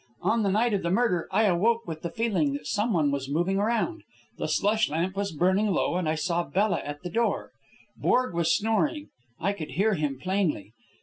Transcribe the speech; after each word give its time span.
On 0.23 0.41
the 0.41 0.49
night 0.49 0.73
of 0.73 0.81
the 0.81 0.89
murder 0.89 1.27
I 1.31 1.43
awoke 1.43 1.85
with 1.85 2.01
the 2.01 2.09
feeling 2.09 2.53
that 2.53 2.65
some 2.65 2.91
one 2.91 3.11
was 3.11 3.29
moving 3.29 3.59
around. 3.59 4.01
The 4.39 4.47
slush 4.47 4.89
lamp 4.89 5.15
was 5.15 5.31
burning 5.31 5.67
low, 5.67 5.93
and 5.95 6.09
I 6.09 6.15
saw 6.15 6.41
Bella 6.43 6.79
at 6.83 7.03
the 7.03 7.09
door. 7.11 7.51
Borg 7.95 8.33
was 8.33 8.51
snoring; 8.51 9.09
I 9.39 9.53
could 9.53 9.73
hear 9.73 9.93
him 9.93 10.17
plainly. 10.19 10.73